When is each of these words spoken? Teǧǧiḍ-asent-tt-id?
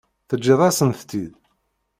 Teǧǧiḍ-asent-tt-id? 0.27 1.33